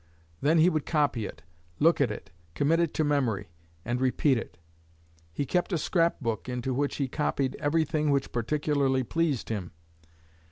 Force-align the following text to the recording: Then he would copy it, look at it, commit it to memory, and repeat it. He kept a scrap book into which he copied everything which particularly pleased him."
Then 0.41 0.57
he 0.57 0.67
would 0.67 0.87
copy 0.87 1.27
it, 1.27 1.43
look 1.77 2.01
at 2.01 2.09
it, 2.09 2.31
commit 2.55 2.79
it 2.79 2.91
to 2.95 3.03
memory, 3.03 3.49
and 3.85 4.01
repeat 4.01 4.35
it. 4.35 4.57
He 5.31 5.45
kept 5.45 5.71
a 5.71 5.77
scrap 5.77 6.19
book 6.19 6.49
into 6.49 6.73
which 6.73 6.95
he 6.95 7.07
copied 7.07 7.55
everything 7.57 8.09
which 8.09 8.31
particularly 8.31 9.03
pleased 9.03 9.49
him." 9.49 9.73